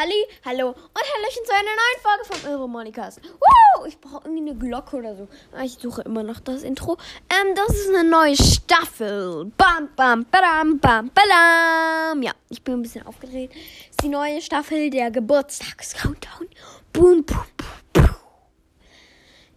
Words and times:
Halli, 0.00 0.26
hallo 0.46 0.68
und 0.68 0.76
Hallöchen 0.78 1.44
zu 1.44 1.52
einer 1.52 1.76
neuen 1.76 2.00
Folge 2.00 2.24
vom 2.24 2.50
Irre 2.50 2.66
Monikast. 2.66 3.20
Woo! 3.22 3.84
Ich 3.84 4.00
brauche 4.00 4.26
irgendwie 4.26 4.50
eine 4.50 4.58
Glocke 4.58 4.96
oder 4.96 5.14
so. 5.14 5.28
Ah, 5.54 5.62
Ich 5.62 5.74
suche 5.74 6.00
immer 6.00 6.22
noch 6.22 6.40
das 6.40 6.62
Intro. 6.62 6.96
Ähm, 7.28 7.54
das 7.54 7.68
ist 7.68 7.90
eine 7.90 8.08
neue 8.08 8.34
Staffel. 8.34 9.52
Bam, 9.58 9.90
bam, 9.96 10.24
badam, 10.30 10.78
bam, 10.78 11.10
badam. 11.10 12.22
Ja, 12.22 12.32
ich 12.48 12.62
bin 12.64 12.76
ein 12.76 12.82
bisschen 12.82 13.06
aufgedreht. 13.06 13.50
ist 13.90 14.02
die 14.02 14.08
neue 14.08 14.40
Staffel 14.40 14.88
der 14.88 15.10
Geburtstags-Countdown. 15.10 16.48
Boom, 16.94 17.22
boom, 17.26 17.44
boom, 17.58 17.68
boom. 17.92 18.16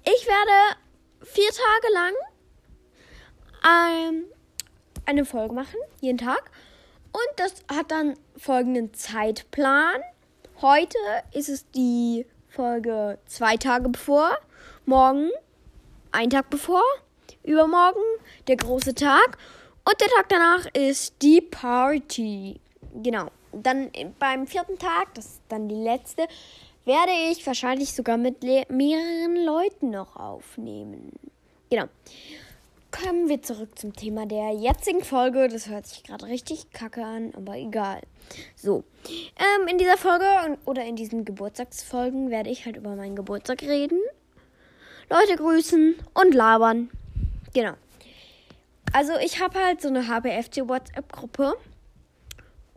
Ich 0.04 0.28
werde 0.28 0.78
vier 1.21 1.52
Tage 1.52 1.94
lang 1.94 2.14
ähm, 4.12 4.25
eine 5.05 5.23
Folge 5.23 5.55
machen, 5.55 5.80
jeden 6.02 6.18
Tag. 6.18 6.52
Und 7.14 7.39
das 7.39 7.54
hat 7.73 7.91
dann 7.91 8.16
folgenden 8.36 8.94
Zeitplan. 8.94 10.02
Heute 10.64 10.98
ist 11.34 11.50
es 11.50 11.70
die 11.71 12.25
Folge 12.47 13.19
zwei 13.25 13.57
Tage 13.57 13.89
bevor, 13.89 14.29
morgen 14.86 15.29
ein 16.14 16.29
Tag 16.29 16.50
bevor, 16.50 16.82
übermorgen 17.43 18.00
der 18.47 18.56
große 18.56 18.96
Tag 18.96 19.37
und 19.84 20.00
der 20.00 20.07
Tag 20.07 20.29
danach 20.29 20.65
ist 20.71 21.21
die 21.21 21.42
Party. 21.42 22.61
Genau. 22.93 23.28
Dann 23.51 23.92
beim 24.20 24.47
vierten 24.47 24.79
Tag, 24.79 25.14
das 25.15 25.25
ist 25.25 25.42
dann 25.50 25.68
die 25.68 25.75
letzte, 25.75 26.28
werde 26.86 27.11
ich 27.29 27.45
wahrscheinlich 27.45 27.93
sogar 27.93 28.15
mit 28.15 28.42
mehreren 28.42 29.45
Leuten 29.45 29.89
noch 29.89 30.15
aufnehmen. 30.15 31.11
Genau. 31.70 31.87
Kommen 33.02 33.28
wir 33.28 33.42
zurück 33.42 33.80
zum 33.80 33.95
Thema 33.95 34.28
der 34.28 34.52
jetzigen 34.52 35.03
Folge. 35.03 35.47
Das 35.47 35.67
hört 35.67 35.88
sich 35.88 36.03
gerade 36.03 36.28
richtig 36.28 36.70
kacke 36.73 37.03
an, 37.03 37.34
aber 37.36 37.58
egal. 37.58 38.02
So, 38.56 38.84
ähm, 39.36 39.67
in 39.67 39.80
dieser 39.80 39.97
Folge 39.97 40.25
oder 40.66 40.86
in 40.86 40.95
diesen 40.95 41.25
Geburtstagsfolgen 41.25 42.30
werde 42.30 42.52
ich 42.52 42.67
halt 42.67 42.78
über 42.78 42.95
meinen 42.95 43.16
Geburtstag 43.16 43.64
reden, 43.64 44.00
Leute 45.09 45.38
grüßen 45.38 45.95
und 46.14 46.36
labern. 46.36 46.92
Genau. 47.56 47.73
Also 48.94 49.14
ich 49.26 49.42
habe 49.42 49.58
halt 49.60 49.82
so 49.82 49.88
eine 49.88 50.08
HBFC 50.08 50.70
WhatsApp-Gruppe 50.70 51.56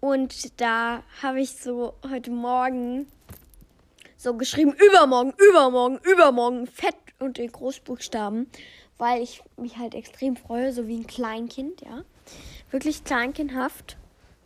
und 0.00 0.58
da 0.62 1.02
habe 1.20 1.42
ich 1.42 1.58
so 1.58 1.92
heute 2.10 2.30
Morgen 2.30 3.06
so 4.16 4.32
geschrieben, 4.32 4.72
übermorgen, 4.72 5.34
übermorgen, 5.50 5.98
übermorgen, 6.10 6.66
fett 6.66 6.96
und 7.18 7.38
in 7.38 7.52
Großbuchstaben, 7.52 8.50
weil 8.98 9.22
ich 9.22 9.42
mich 9.56 9.78
halt 9.78 9.94
extrem 9.94 10.36
freue, 10.36 10.72
so 10.72 10.86
wie 10.86 10.98
ein 10.98 11.06
Kleinkind, 11.06 11.82
ja. 11.82 12.02
Wirklich 12.70 13.04
kleinkindhaft. 13.04 13.96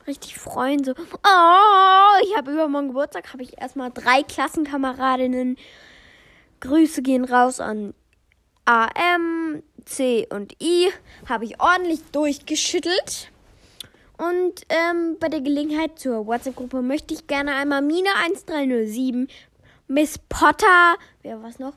Richtig 0.06 0.36
freuen, 0.38 0.82
so, 0.82 0.92
oh, 0.92 2.22
ich 2.24 2.36
habe 2.36 2.52
übermorgen 2.52 2.88
Geburtstag, 2.88 3.32
habe 3.32 3.42
ich 3.42 3.60
erstmal 3.60 3.90
drei 3.90 4.22
Klassenkameradinnen. 4.22 5.56
Grüße 6.60 7.02
gehen 7.02 7.24
raus 7.24 7.60
an 7.60 7.94
A, 8.64 8.88
M, 9.16 9.62
C 9.84 10.26
und 10.30 10.54
I. 10.62 10.90
Habe 11.28 11.44
ich 11.44 11.60
ordentlich 11.60 12.02
durchgeschüttelt. 12.12 13.30
Und 14.16 14.62
ähm, 14.68 15.16
bei 15.18 15.28
der 15.28 15.40
Gelegenheit 15.40 15.98
zur 15.98 16.26
WhatsApp-Gruppe 16.26 16.82
möchte 16.82 17.14
ich 17.14 17.26
gerne 17.26 17.54
einmal 17.54 17.80
Mina1307, 17.80 19.28
Miss 19.88 20.18
Potter, 20.28 20.96
wer 21.22 21.42
was 21.42 21.58
noch? 21.58 21.72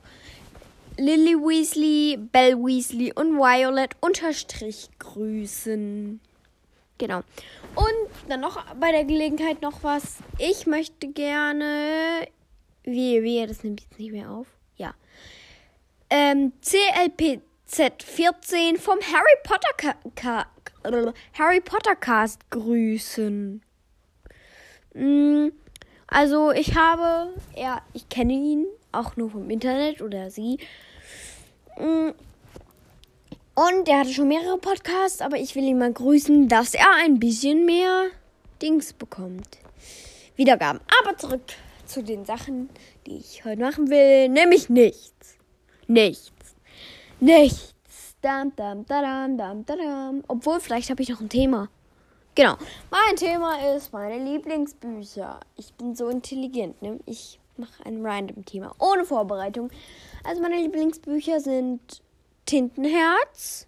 Lily 0.97 1.35
Weasley, 1.35 2.17
Belle 2.17 2.57
Weasley 2.57 3.13
und 3.13 3.37
Violet 3.37 3.91
unterstrich 4.01 4.89
grüßen. 4.99 6.19
Genau. 6.97 7.19
Und 7.75 8.29
dann 8.29 8.41
noch 8.41 8.63
bei 8.75 8.91
der 8.91 9.03
Gelegenheit 9.03 9.61
noch 9.61 9.83
was. 9.83 10.17
Ich 10.37 10.67
möchte 10.67 11.07
gerne. 11.07 12.27
Wie, 12.83 13.23
wie, 13.23 13.45
das 13.47 13.63
nimmt 13.63 13.81
jetzt 13.81 13.97
nicht 13.97 14.11
mehr 14.11 14.29
auf. 14.29 14.45
Ja. 14.77 14.93
Ähm, 16.09 16.51
CLPZ14 16.63 18.77
vom 18.77 18.99
Harry 18.99 19.37
Potter 19.43 19.73
Ka 19.77 19.95
Ka 20.15 20.45
Harry 21.33 21.61
Potter 21.61 21.95
Cast 21.95 22.49
grüßen. 22.51 23.61
Mm, 24.93 25.47
Also 26.07 26.51
ich 26.51 26.75
habe, 26.75 27.33
ja, 27.55 27.81
ich 27.93 28.09
kenne 28.09 28.33
ihn 28.33 28.67
auch 28.93 29.15
nur 29.15 29.29
vom 29.29 29.49
Internet 29.49 30.01
oder 30.01 30.29
sie. 30.29 30.57
Mm, 31.77 32.09
Und 33.55 33.87
er 33.87 33.99
hatte 33.99 34.13
schon 34.13 34.27
mehrere 34.27 34.57
Podcasts, 34.57 35.21
aber 35.21 35.37
ich 35.37 35.55
will 35.55 35.63
ihn 35.63 35.77
mal 35.77 35.93
grüßen, 35.93 36.47
dass 36.47 36.73
er 36.73 36.91
ein 37.03 37.19
bisschen 37.19 37.65
mehr 37.65 38.07
Dings 38.61 38.93
bekommt. 38.93 39.57
Wiedergaben. 40.35 40.81
Aber 41.01 41.17
zurück 41.17 41.41
zu 41.85 42.01
den 42.03 42.25
Sachen, 42.25 42.69
die 43.05 43.17
ich 43.17 43.45
heute 43.45 43.61
machen 43.61 43.89
will. 43.89 44.29
Nämlich 44.29 44.69
nichts. 44.69 45.37
Nichts. 45.87 46.55
Nichts. 47.19 47.73
Dam, 48.21 48.55
dam, 48.55 48.85
dadam, 48.85 49.37
dam, 49.37 49.65
dadam. 49.65 50.23
Obwohl, 50.27 50.59
vielleicht 50.59 50.89
habe 50.89 51.03
ich 51.03 51.09
noch 51.09 51.21
ein 51.21 51.29
Thema. 51.29 51.69
Genau. 52.35 52.55
Mein 52.89 53.15
Thema 53.15 53.75
ist 53.75 53.93
meine 53.93 54.23
Lieblingsbücher. 54.23 55.39
Ich 55.55 55.73
bin 55.73 55.93
so 55.93 56.07
intelligent, 56.09 56.81
ne? 56.81 56.99
Ich 57.05 57.39
mache 57.57 57.85
ein 57.85 58.05
random 58.05 58.45
Thema. 58.45 58.73
Ohne 58.79 59.05
Vorbereitung. 59.05 59.69
Also 60.23 60.41
meine 60.41 60.55
Lieblingsbücher 60.57 61.39
sind 61.39 62.01
Tintenherz, 62.45 63.67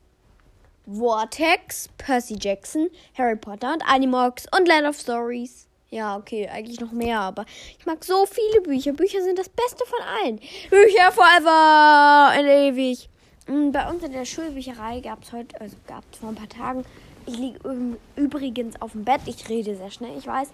Vortex, 0.92 1.90
Percy 1.98 2.38
Jackson, 2.40 2.90
Harry 3.18 3.36
Potter 3.36 3.74
und 3.74 3.84
Animox 3.88 4.46
und 4.58 4.68
Land 4.68 4.88
of 4.88 4.98
Stories. 5.00 5.68
Ja, 5.90 6.18
okay, 6.18 6.48
eigentlich 6.50 6.80
noch 6.80 6.92
mehr, 6.92 7.20
aber 7.20 7.46
ich 7.80 7.86
mag 7.86 8.04
so 8.04 8.26
viele 8.26 8.62
Bücher. 8.62 8.92
Bücher 8.94 9.22
sind 9.22 9.40
das 9.40 9.50
Beste 9.50 9.86
von 9.86 10.00
allen. 10.24 10.38
Bücher 10.70 11.12
forever 11.12 12.32
and 12.38 12.48
ewig. 12.48 13.08
Mm, 13.48 13.72
Bei 13.72 13.90
uns 13.90 14.04
in 14.04 14.12
der 14.12 14.26
Schulbücherei 14.26 15.00
gab 15.00 15.24
es 15.24 15.32
heute, 15.32 15.60
also 15.62 15.78
gab 15.88 16.04
es 16.12 16.20
vor 16.20 16.30
ein 16.30 16.36
paar 16.36 16.50
Tagen, 16.50 16.84
ich 17.28 17.38
liege 17.38 17.60
üb- 17.60 17.98
übrigens 18.16 18.80
auf 18.82 18.92
dem 18.92 19.06
Bett, 19.06 19.22
ich 19.26 19.48
rede 19.50 19.76
sehr 19.76 19.92
schnell, 19.92 20.18
ich 20.18 20.28
weiß, 20.28 20.50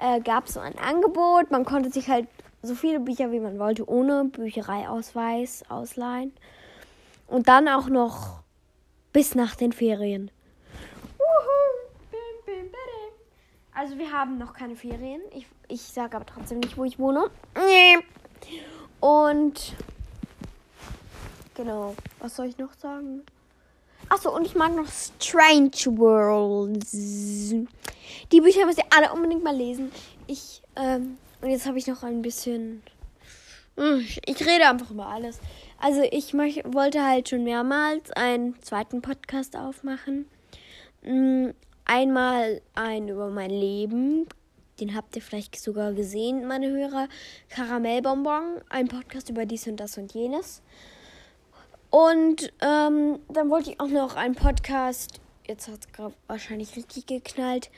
äh, 0.00 0.20
gab 0.20 0.46
es 0.46 0.54
so 0.54 0.60
ein 0.60 0.76
Angebot. 0.78 1.50
Man 1.50 1.64
konnte 1.64 1.90
sich 1.90 2.08
halt 2.08 2.26
so 2.62 2.74
viele 2.74 3.00
Bücher, 3.00 3.32
wie 3.32 3.40
man 3.40 3.58
wollte, 3.58 3.88
ohne 3.88 4.24
Büchereiausweis 4.24 5.64
ausleihen. 5.68 6.32
Und 7.26 7.48
dann 7.48 7.68
auch 7.68 7.88
noch 7.88 8.42
bis 9.12 9.34
nach 9.34 9.56
den 9.56 9.72
Ferien. 9.72 10.30
Also 13.74 13.98
wir 13.98 14.12
haben 14.12 14.38
noch 14.38 14.52
keine 14.52 14.76
Ferien. 14.76 15.22
Ich, 15.34 15.46
ich 15.68 15.80
sage 15.80 16.16
aber 16.16 16.26
trotzdem 16.26 16.60
nicht, 16.60 16.76
wo 16.76 16.84
ich 16.84 16.98
wohne. 16.98 17.30
Und 19.00 19.74
genau, 21.54 21.94
was 22.20 22.36
soll 22.36 22.46
ich 22.46 22.58
noch 22.58 22.74
sagen? 22.74 23.22
Achso, 24.08 24.34
und 24.34 24.46
ich 24.46 24.54
mag 24.54 24.76
noch 24.76 24.86
Strange 24.88 25.98
Worlds. 25.98 26.92
Die 28.30 28.40
Bücher 28.40 28.66
müsst 28.66 28.78
ihr 28.78 28.84
alle 28.94 29.12
unbedingt 29.12 29.42
mal 29.42 29.56
lesen. 29.56 29.90
Ich, 30.26 30.62
ähm, 30.76 31.16
und 31.42 31.50
jetzt 31.50 31.66
habe 31.66 31.78
ich 31.78 31.86
noch 31.86 32.02
ein 32.02 32.22
bisschen. 32.22 32.82
Ich 34.26 34.40
rede 34.46 34.68
einfach 34.68 34.90
über 34.90 35.06
alles. 35.06 35.40
Also 35.78 36.02
ich 36.10 36.34
wollte 36.34 37.04
halt 37.04 37.28
schon 37.28 37.44
mehrmals 37.44 38.10
einen 38.12 38.60
zweiten 38.62 39.00
Podcast 39.02 39.56
aufmachen. 39.56 40.26
Mm, 41.02 41.50
Einmal 41.84 42.62
einen 42.74 43.08
über 43.08 43.28
mein 43.28 43.50
Leben. 43.50 44.26
Den 44.80 44.94
habt 44.94 45.14
ihr 45.16 45.22
vielleicht 45.22 45.60
sogar 45.60 45.92
gesehen, 45.92 46.46
meine 46.46 46.70
Hörer. 46.70 47.08
Karamellbonbon. 47.48 48.60
Ein 48.68 48.88
Podcast 48.88 49.28
über 49.30 49.46
dies 49.46 49.66
und 49.66 49.76
das 49.78 49.98
und 49.98 50.14
jenes. 50.14 50.62
Und 51.90 52.52
ähm, 52.60 53.18
dann 53.28 53.50
wollte 53.50 53.72
ich 53.72 53.80
auch 53.80 53.88
noch 53.88 54.16
einen 54.16 54.34
Podcast, 54.34 55.20
jetzt 55.46 55.68
hat 55.68 55.80
es 55.80 55.92
gerade 55.92 56.14
wahrscheinlich 56.26 56.76
richtig 56.76 57.06
geknallt, 57.06 57.70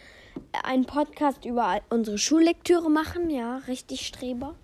einen 0.63 0.85
Podcast 0.85 1.45
über 1.45 1.81
unsere 1.91 2.19
Schullektüre 2.19 2.91
machen. 2.91 3.31
Ja, 3.31 3.59
richtig 3.69 4.07
Streber. 4.07 4.55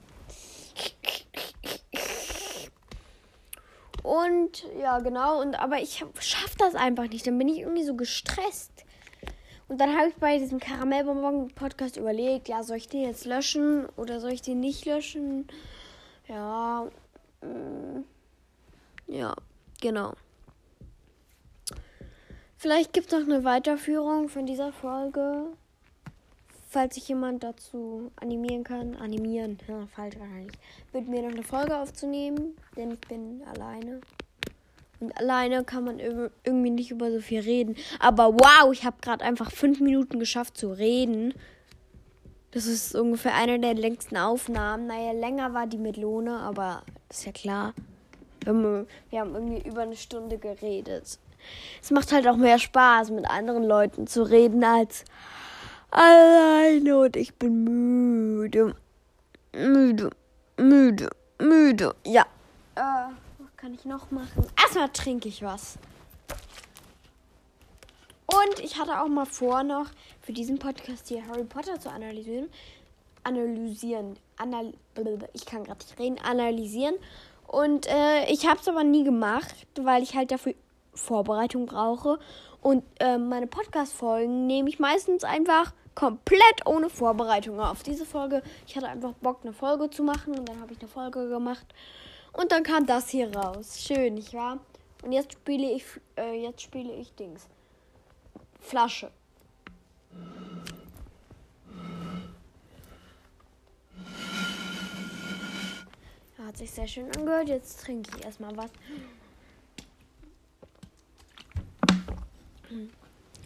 Und 4.02 4.66
ja, 4.80 4.98
genau. 4.98 5.40
Und 5.40 5.54
aber 5.54 5.80
ich 5.80 6.04
schaffe 6.20 6.56
das 6.58 6.74
einfach 6.74 7.08
nicht. 7.08 7.26
Dann 7.26 7.38
bin 7.38 7.48
ich 7.48 7.60
irgendwie 7.60 7.84
so 7.84 7.94
gestresst. 7.94 8.84
Und 9.68 9.80
dann 9.80 9.96
habe 9.96 10.08
ich 10.08 10.16
bei 10.16 10.38
diesem 10.38 10.58
Karamellbonbon-Podcast 10.58 11.96
überlegt, 11.96 12.48
ja, 12.48 12.64
soll 12.64 12.78
ich 12.78 12.88
den 12.88 13.02
jetzt 13.02 13.24
löschen 13.24 13.86
oder 13.96 14.18
soll 14.18 14.32
ich 14.32 14.42
den 14.42 14.58
nicht 14.58 14.84
löschen? 14.84 15.46
Ja, 16.26 16.88
mm, 17.40 18.02
ja, 19.06 19.36
genau. 19.80 20.14
Vielleicht 22.60 22.92
gibt 22.92 23.10
es 23.10 23.18
noch 23.18 23.26
eine 23.26 23.42
Weiterführung 23.42 24.28
von 24.28 24.44
dieser 24.44 24.70
Folge. 24.70 25.46
Falls 26.68 26.94
sich 26.94 27.08
jemand 27.08 27.42
dazu 27.42 28.10
animieren 28.16 28.64
kann. 28.64 28.96
Animieren, 28.96 29.56
ja, 29.66 29.86
falsch 29.96 30.18
wahrscheinlich. 30.18 30.52
Mit 30.92 31.08
mir 31.08 31.22
noch 31.22 31.30
eine 31.30 31.42
Folge 31.42 31.74
aufzunehmen, 31.74 32.54
denn 32.76 32.90
ich 32.90 33.00
bin 33.00 33.40
alleine. 33.50 34.02
Und 35.00 35.16
alleine 35.16 35.64
kann 35.64 35.84
man 35.84 36.00
ir- 36.00 36.30
irgendwie 36.44 36.68
nicht 36.68 36.90
über 36.90 37.10
so 37.10 37.20
viel 37.20 37.40
reden. 37.40 37.76
Aber 37.98 38.34
wow, 38.34 38.70
ich 38.70 38.84
habe 38.84 38.98
gerade 39.00 39.24
einfach 39.24 39.50
fünf 39.50 39.80
Minuten 39.80 40.18
geschafft 40.18 40.58
zu 40.58 40.70
reden. 40.70 41.32
Das 42.50 42.66
ist 42.66 42.94
ungefähr 42.94 43.36
eine 43.36 43.58
der 43.58 43.72
längsten 43.72 44.18
Aufnahmen. 44.18 44.86
Naja, 44.86 45.12
länger 45.12 45.54
war 45.54 45.66
die 45.66 45.78
mit 45.78 45.96
Lone, 45.96 46.36
aber 46.36 46.82
ist 47.08 47.24
ja 47.24 47.32
klar. 47.32 47.72
Wir 48.44 48.50
haben 49.14 49.34
irgendwie 49.34 49.66
über 49.66 49.80
eine 49.80 49.96
Stunde 49.96 50.36
geredet. 50.36 51.18
Es 51.82 51.90
macht 51.90 52.12
halt 52.12 52.26
auch 52.28 52.36
mehr 52.36 52.58
Spaß, 52.58 53.10
mit 53.10 53.28
anderen 53.28 53.64
Leuten 53.64 54.06
zu 54.06 54.22
reden, 54.22 54.62
als 54.64 55.04
alleine. 55.90 56.98
Und 56.98 57.16
ich 57.16 57.34
bin 57.34 57.64
müde. 57.64 58.74
Müde. 59.52 60.10
Müde. 60.56 61.10
Müde. 61.38 61.94
Ja. 62.04 62.22
Äh, 62.74 62.80
was 63.38 63.56
kann 63.56 63.74
ich 63.74 63.84
noch 63.84 64.10
machen? 64.10 64.46
Erstmal 64.60 64.88
trinke 64.90 65.28
ich 65.28 65.42
was. 65.42 65.78
Und 68.26 68.60
ich 68.60 68.78
hatte 68.78 69.00
auch 69.00 69.08
mal 69.08 69.26
vor, 69.26 69.64
noch 69.64 69.86
für 70.20 70.32
diesen 70.32 70.58
Podcast 70.58 71.08
hier 71.08 71.26
Harry 71.26 71.44
Potter 71.44 71.80
zu 71.80 71.90
analysieren. 71.90 72.48
Analysieren. 73.24 74.16
Anal 74.36 74.72
ich 75.32 75.46
kann 75.46 75.64
gerade 75.64 75.84
nicht 75.84 75.98
reden. 75.98 76.18
Analysieren. 76.20 76.94
Und 77.46 77.86
äh, 77.88 78.30
ich 78.30 78.46
habe 78.46 78.60
es 78.60 78.68
aber 78.68 78.84
nie 78.84 79.02
gemacht, 79.02 79.66
weil 79.80 80.04
ich 80.04 80.14
halt 80.14 80.30
dafür 80.30 80.54
Vorbereitung 80.94 81.66
brauche. 81.66 82.18
Und 82.60 82.84
äh, 82.98 83.18
meine 83.18 83.46
Podcast-Folgen 83.46 84.46
nehme 84.46 84.68
ich 84.68 84.78
meistens 84.78 85.24
einfach 85.24 85.72
komplett 85.94 86.66
ohne 86.66 86.90
Vorbereitung 86.90 87.60
auf. 87.60 87.82
Diese 87.82 88.04
Folge, 88.04 88.42
ich 88.66 88.76
hatte 88.76 88.88
einfach 88.88 89.12
Bock, 89.14 89.40
eine 89.42 89.52
Folge 89.52 89.90
zu 89.90 90.02
machen. 90.02 90.38
Und 90.38 90.48
dann 90.48 90.60
habe 90.60 90.72
ich 90.72 90.80
eine 90.80 90.88
Folge 90.88 91.28
gemacht. 91.28 91.66
Und 92.32 92.52
dann 92.52 92.62
kam 92.62 92.86
das 92.86 93.08
hier 93.08 93.34
raus. 93.34 93.80
Schön, 93.80 94.14
nicht 94.14 94.34
wahr? 94.34 94.58
Und 95.02 95.12
jetzt 95.12 95.32
spiele 95.32 95.70
ich, 95.72 95.84
äh, 96.16 96.42
jetzt 96.42 96.62
spiele 96.62 96.92
ich 96.92 97.14
Dings. 97.14 97.46
Flasche. 98.60 99.10
Hat 106.46 106.56
sich 106.56 106.70
sehr 106.70 106.88
schön 106.88 107.06
angehört. 107.16 107.48
Jetzt 107.48 107.80
trinke 107.84 108.10
ich 108.16 108.24
erstmal 108.24 108.56
was. 108.56 108.70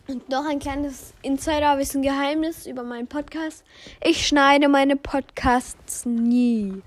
Und 0.07 0.29
noch 0.29 0.45
ein 0.45 0.59
kleines 0.59 1.15
Insiderwissen, 1.23 2.03
Geheimnis 2.03 2.67
über 2.67 2.83
meinen 2.83 3.07
Podcast. 3.07 3.65
Ich 4.03 4.27
schneide 4.27 4.69
meine 4.69 4.97
Podcasts 4.97 6.05
nie. 6.05 6.83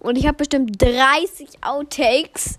Und 0.00 0.16
ich 0.16 0.26
habe 0.26 0.36
bestimmt 0.36 0.80
30 0.80 1.62
Outtakes 1.62 2.58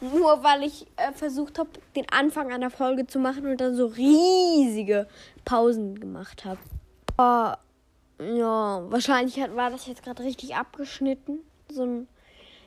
nur 0.00 0.44
weil 0.44 0.62
ich 0.62 0.86
äh, 0.96 1.12
versucht 1.12 1.58
habe, 1.58 1.70
den 1.96 2.08
Anfang 2.10 2.52
einer 2.52 2.70
Folge 2.70 3.06
zu 3.06 3.18
machen 3.18 3.46
und 3.46 3.60
dann 3.60 3.74
so 3.74 3.86
riesige 3.86 5.08
Pausen 5.44 5.98
gemacht 5.98 6.44
habe. 6.44 6.58
Uh, 7.20 7.56
ja, 8.22 8.90
wahrscheinlich 8.90 9.40
hat, 9.40 9.56
war 9.56 9.70
das 9.70 9.86
jetzt 9.86 10.04
gerade 10.04 10.22
richtig 10.22 10.54
abgeschnitten. 10.54 11.40
So 11.70 11.84
ein, 11.84 12.08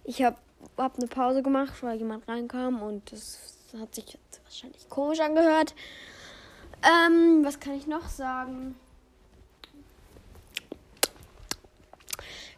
ich 0.03 0.23
habe 0.23 0.35
hab 0.77 0.97
eine 0.97 1.07
Pause 1.07 1.41
gemacht, 1.41 1.81
weil 1.81 1.97
jemand 1.97 2.27
reinkam 2.27 2.81
und 2.81 3.11
das 3.11 3.57
hat 3.79 3.95
sich 3.95 4.05
jetzt 4.13 4.41
wahrscheinlich 4.43 4.89
komisch 4.89 5.19
angehört. 5.19 5.73
Ähm, 6.83 7.43
was 7.43 7.59
kann 7.59 7.73
ich 7.73 7.87
noch 7.87 8.09
sagen? 8.09 8.75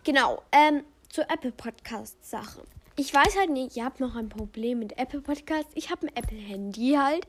Genau, 0.04 0.42
ähm, 0.52 0.84
zur 1.10 1.30
Apple 1.30 1.52
Podcast 1.52 2.30
Sache 2.30 2.64
ich 2.96 3.14
weiß 3.14 3.38
halt 3.38 3.50
nicht, 3.50 3.76
ihr 3.76 3.86
habt 3.86 4.00
noch 4.00 4.16
ein 4.16 4.30
Problem 4.30 4.80
mit 4.80 4.98
Apple 4.98 5.22
Podcasts. 5.22 5.72
Ich 5.76 5.90
habe 5.90 6.08
ein 6.08 6.16
Apple 6.16 6.38
Handy 6.38 6.96
halt. 6.98 7.28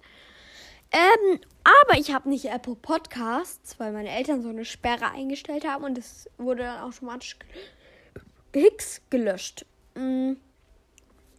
Ähm, 0.92 1.40
aber 1.64 1.98
ich 1.98 2.12
habe 2.12 2.28
nicht 2.28 2.44
Apple 2.46 2.76
Podcasts, 2.76 3.80
weil 3.80 3.92
meine 3.92 4.10
Eltern 4.10 4.42
so 4.42 4.50
eine 4.50 4.64
Sperre 4.64 5.10
eingestellt 5.10 5.66
haben 5.66 5.84
und 5.84 5.98
es 5.98 6.28
wurde 6.36 6.64
dann 6.64 6.82
automatisch 6.82 7.36
Hicks 8.54 9.00
gelöscht. 9.10 9.64
Mm. 9.94 10.34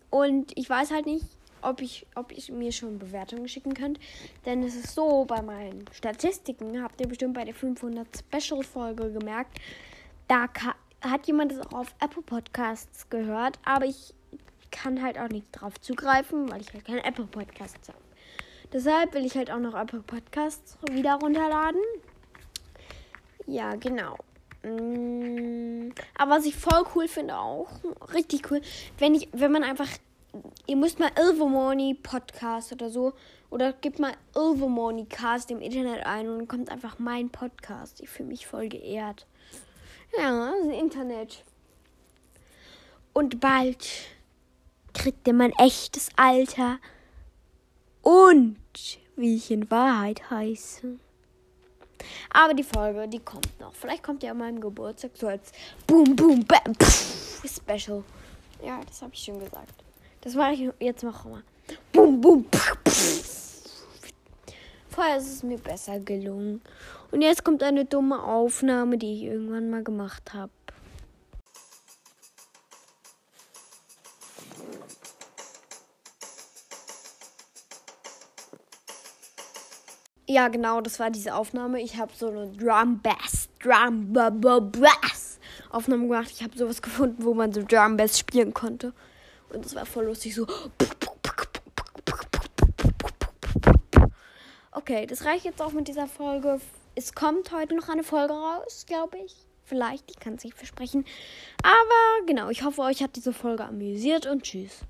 Und 0.10 0.58
ich 0.58 0.70
weiß 0.70 0.92
halt 0.92 1.06
nicht, 1.06 1.26
ob 1.70 1.82
ich, 1.82 2.06
ob 2.16 2.32
ich 2.32 2.52
mir 2.52 2.72
schon 2.72 3.00
Bewertungen 3.00 3.48
schicken 3.48 3.74
könnt. 3.74 4.00
Denn 4.46 4.64
es 4.64 4.76
ist 4.76 4.94
so, 4.96 5.26
bei 5.26 5.42
meinen 5.42 5.86
Statistiken 5.92 6.82
habt 6.82 7.00
ihr 7.02 7.08
bestimmt 7.08 7.34
bei 7.34 7.46
der 7.46 7.54
500 7.54 8.08
Special 8.18 8.64
Folge 8.64 9.12
gemerkt, 9.12 9.60
da 10.28 10.48
hat 11.02 11.28
jemand 11.28 11.52
das 11.52 11.60
auch 11.68 11.74
auf 11.74 11.96
Apple 12.00 12.24
Podcasts 12.24 13.10
gehört, 13.10 13.60
aber 13.64 13.86
ich 13.86 14.14
kann 14.72 15.02
halt 15.02 15.18
auch 15.18 15.30
nicht 15.30 15.48
drauf 15.52 15.80
zugreifen, 15.80 16.52
weil 16.52 16.62
ich 16.62 16.74
halt 16.74 16.86
keine 16.86 17.04
Apple 17.04 17.26
Podcasts 17.26 17.88
habe. 17.88 18.00
Deshalb 18.74 19.14
will 19.14 19.26
ich 19.26 19.36
halt 19.36 19.52
auch 19.52 19.60
noch 19.60 19.74
Apple 19.74 20.02
Podcasts 20.02 20.78
wieder 20.92 21.16
runterladen. 21.16 21.80
Ja, 23.46 23.76
genau. 23.76 24.18
Mm, 24.64 25.92
aber 26.18 26.32
was 26.32 26.46
ich 26.46 26.56
voll 26.56 26.84
cool 26.96 27.08
finde 27.08 27.38
auch, 27.38 27.70
richtig 28.14 28.50
cool, 28.50 28.62
wenn 28.98 29.14
ich, 29.14 29.30
wenn 29.32 29.52
man 29.52 29.64
einfach, 29.64 29.88
ihr 30.68 30.76
müsst 30.76 31.00
mal 31.00 31.12
Ilvomoni 31.18 31.94
Podcast 31.96 32.72
oder 32.72 32.90
so, 32.90 33.14
oder 33.50 33.74
gebt 33.74 34.00
mal 34.00 34.14
Ilvomoni 34.36 35.06
Cast 35.06 35.52
im 35.52 35.62
Internet 35.62 36.06
ein 36.06 36.28
und 36.28 36.40
dann 36.40 36.48
kommt 36.48 36.70
einfach 36.70 37.00
mein 37.00 37.30
Podcast. 37.30 38.02
Ich 38.02 38.10
fühle 38.10 38.30
mich 38.30 38.48
voll 38.48 38.68
geehrt. 38.68 39.26
Ja, 40.18 40.52
das 40.64 40.78
Internet. 40.78 41.44
Und 43.14 43.40
bald 43.40 43.88
kriegt 44.94 45.28
er 45.28 45.34
mein 45.34 45.52
echtes 45.54 46.10
Alter. 46.16 46.80
Und 48.02 48.58
wie 49.16 49.36
ich 49.36 49.52
in 49.52 49.72
Wahrheit 49.72 50.30
heiße. 50.30 51.00
Aber 52.32 52.54
die 52.54 52.64
Folge, 52.64 53.08
die 53.08 53.20
kommt 53.20 53.60
noch. 53.60 53.74
Vielleicht 53.74 54.04
kommt 54.04 54.22
ja 54.22 54.32
an 54.32 54.38
meinem 54.40 54.60
Geburtstag 54.60 55.12
so 55.16 55.28
als 55.28 55.52
Boom, 55.88 56.16
Boom, 56.16 56.44
Bam, 56.46 56.76
pff, 56.76 57.44
Special. 57.48 58.04
Ja, 58.64 58.82
das 58.86 59.02
habe 59.02 59.14
ich 59.14 59.24
schon 59.24 59.40
gesagt. 59.40 59.85
Das 60.26 60.34
mache 60.34 60.54
ich 60.54 60.70
jetzt 60.80 61.04
noch 61.04 61.24
mal. 61.26 61.44
Boom, 61.94 62.20
Boom. 62.20 62.46
Vorher 64.90 65.18
ist 65.18 65.32
es 65.32 65.44
mir 65.44 65.60
besser 65.60 66.00
gelungen. 66.00 66.62
Und 67.12 67.22
jetzt 67.22 67.44
kommt 67.44 67.62
eine 67.62 67.86
dumme 67.86 68.24
Aufnahme, 68.24 68.98
die 68.98 69.14
ich 69.14 69.24
irgendwann 69.26 69.70
mal 69.70 69.84
gemacht 69.84 70.34
habe. 70.34 70.52
Ja, 80.26 80.48
genau, 80.48 80.82
das 80.82 81.00
war 81.00 81.12
diese 81.12 81.36
Aufnahme. 81.36 81.80
Ich 81.82 81.98
habe 81.98 82.12
so 82.16 82.30
eine 82.30 82.48
Drum 82.48 83.00
Bass, 83.00 83.48
Drum 83.62 84.12
Bass 84.12 85.38
Aufnahme 85.70 86.08
gemacht. 86.08 86.32
Ich 86.32 86.42
habe 86.42 86.58
sowas 86.58 86.82
gefunden, 86.82 87.24
wo 87.24 87.36
man 87.36 87.54
so 87.54 87.62
Drum 87.62 87.96
Bass 87.96 88.18
spielen 88.18 88.56
konnte. 88.56 88.92
Und 89.50 89.64
das 89.66 89.76
war 89.76 89.86
voll 89.86 90.06
lustig, 90.06 90.36
so. 90.36 90.48
Okay, 94.72 95.06
das 95.06 95.24
reicht 95.26 95.46
jetzt 95.46 95.62
auch 95.62 95.72
mit 95.72 95.88
dieser 95.88 96.08
Folge. 96.08 96.60
Es 96.96 97.14
kommt 97.14 97.52
heute 97.52 97.76
noch 97.76 97.90
eine 97.90 98.04
Folge 98.04 98.34
raus, 98.34 98.86
glaube 98.86 99.18
ich. 99.18 99.34
Vielleicht, 99.64 100.12
ich 100.12 100.20
kann 100.20 100.36
es 100.36 100.44
nicht 100.44 100.58
versprechen. 100.58 101.06
Aber 101.64 102.26
genau, 102.28 102.50
ich 102.50 102.64
hoffe, 102.64 102.82
euch 102.82 103.02
hat 103.02 103.16
diese 103.16 103.34
Folge 103.34 103.64
amüsiert 103.64 104.28
und 104.28 104.44
tschüss. 104.44 104.84